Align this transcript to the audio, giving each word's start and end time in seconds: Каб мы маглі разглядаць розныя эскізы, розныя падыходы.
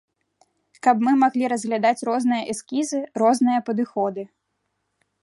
Каб 0.87 1.03
мы 1.07 1.11
маглі 1.25 1.51
разглядаць 1.53 2.05
розныя 2.11 2.49
эскізы, 2.55 3.05
розныя 3.25 3.59
падыходы. 3.69 4.23